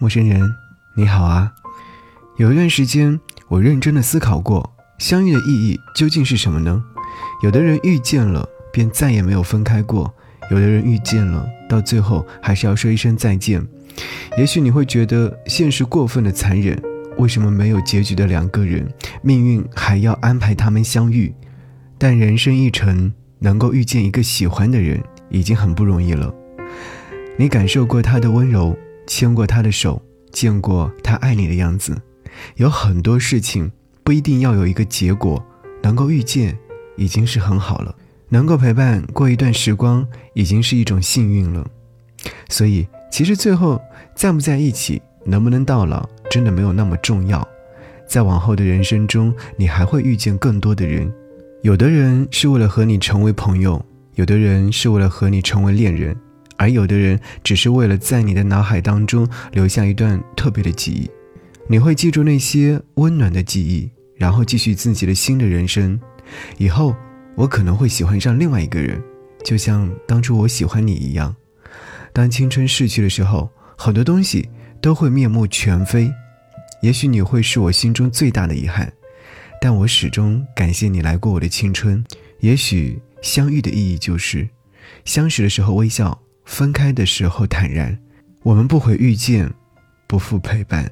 [0.00, 0.54] 陌生人，
[0.94, 1.52] 你好啊！
[2.38, 6.82] 有一段时间，我认真的思考过，相遇的意义究竟是什么呢？
[7.42, 10.10] 有的人遇见了，便再也没有分开过；
[10.50, 13.62] 有的人遇见了，到最后还是要说一声再见。
[14.38, 16.82] 也许你会觉得现实过分的残忍，
[17.18, 18.90] 为什么没有结局的两个人，
[19.20, 21.34] 命运还要安排他们相遇？
[21.98, 26.34] 但人生一程，能够遇见一个喜欢的人，已经很不容易了。
[27.36, 28.74] 你感受过他的温柔，
[29.10, 30.00] 牵过他的手，
[30.30, 32.00] 见过他爱你的样子。
[32.54, 33.68] 有很多事情
[34.04, 35.44] 不一定要有一个结果，
[35.82, 36.56] 能够遇见
[36.96, 37.92] 已经是很好了，
[38.28, 41.68] 能够陪伴过一段时光已经是一种幸运了。
[42.48, 43.80] 所以，其实最后
[44.14, 47.46] 在不在一起，能不能到老，真的没有那么重要。
[48.06, 51.12] 在往后的人生中，你还会遇见更多的人，
[51.62, 53.84] 有的人是为了和你成为朋友，
[54.14, 56.16] 有的人是为了和你成为恋人。
[56.60, 61.10] 而有的人只是为了在你的脑海当中留下一段特别的记忆，
[61.66, 65.98] 你会记住那些温暖的记忆，然后继续自己的新的人生。
[66.58, 66.94] 以后
[67.34, 69.02] 我可能会喜欢上另外一个人，
[69.42, 71.34] 就像当初我喜欢你一样。
[72.12, 74.50] 当青春逝去的时候，很多东西
[74.82, 76.12] 都会面目全非。
[76.82, 78.92] 也许你会是我心中最大的遗憾，
[79.62, 82.04] 但我始终感谢你来过我的青春。
[82.40, 84.50] 也许相遇的意义就是，
[85.06, 86.20] 相识的时候微笑。
[86.50, 87.96] 分开的时候坦然，
[88.42, 89.48] 我们不会遇见，
[90.08, 90.90] 不负陪伴。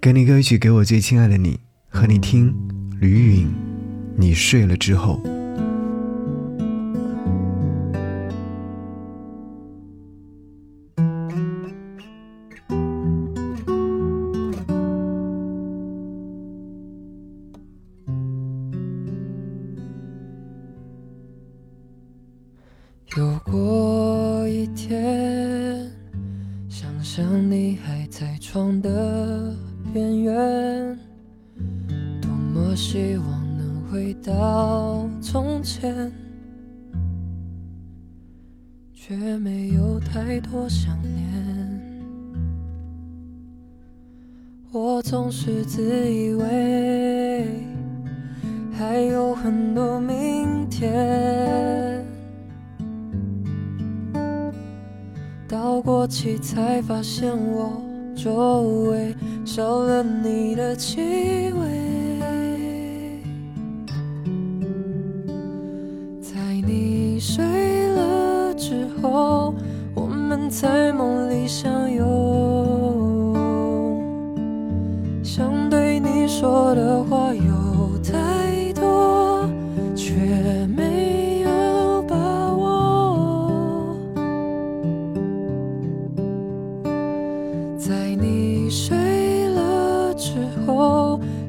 [0.00, 2.52] 给你歌曲，给我最亲爱的你，和你听。
[2.98, 3.46] 吕允，
[4.16, 5.22] 你睡了之后。
[23.16, 25.90] 有过一天，
[26.68, 29.56] 想象你还在床的
[29.90, 30.98] 边缘，
[32.20, 36.12] 多么希望能回到从前，
[38.92, 41.24] 却没有太多想念。
[44.70, 47.64] 我总是自以为
[48.76, 49.98] 还有很多
[56.06, 57.72] 起才发现，我
[58.14, 61.66] 周围少了你的气味。
[66.20, 67.44] 在你睡
[67.92, 69.54] 了之后，
[69.94, 73.34] 我们在梦里相拥，
[75.22, 77.25] 想对你说的话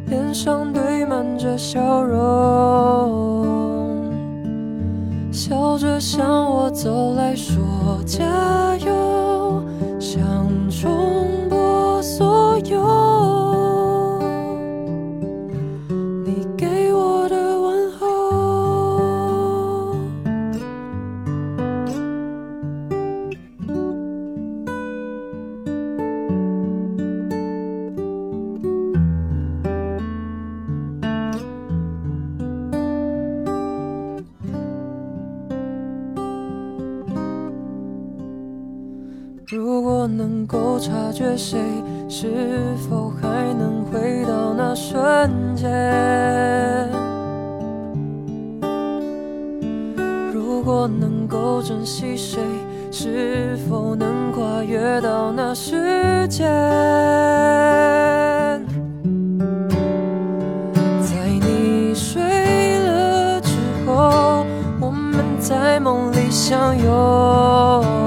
[0.08, 3.12] 脸上堆满着笑容，
[5.34, 8.24] 笑着向我走来说加
[8.78, 9.07] 油，
[39.50, 41.58] 如果能够察觉谁，
[42.10, 42.28] 是
[42.90, 45.72] 否还能回到那瞬间？
[50.34, 52.42] 如果能够珍惜谁，
[52.92, 56.46] 是否能跨越到那时间？
[61.02, 63.52] 在你睡了之
[63.86, 64.46] 后，
[64.82, 68.07] 我们在梦里相拥。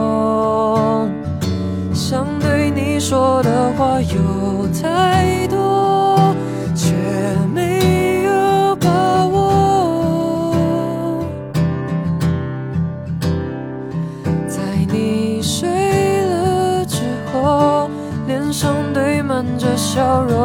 [18.31, 20.39] 脸上堆满着笑容，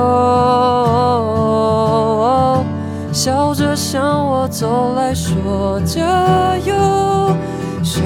[3.14, 6.74] 笑着向我走来说加油，
[7.84, 8.02] 想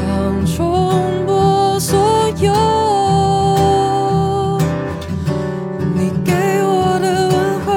[0.46, 0.92] 重
[1.26, 1.98] 播所
[2.42, 2.52] 有。
[5.96, 7.34] 你给我的轮
[7.64, 7.74] 廓，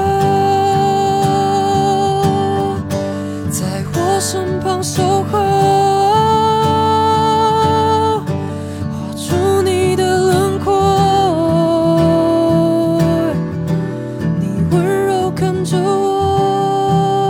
[15.63, 17.27] 着我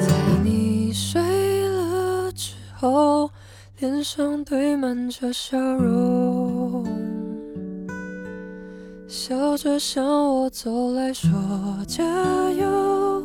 [0.00, 0.14] 在
[0.44, 1.20] 你睡
[1.68, 3.30] 了之后
[3.78, 6.84] 脸上堆满着笑容
[9.06, 11.30] 笑着向我走来说
[11.86, 12.04] 加
[12.52, 13.22] 油